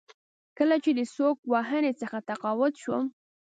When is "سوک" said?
1.15-1.37